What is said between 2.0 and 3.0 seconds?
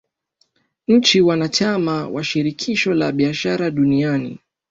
wa shirikisho